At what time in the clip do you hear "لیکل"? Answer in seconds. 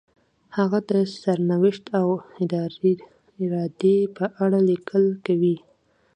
4.69-5.03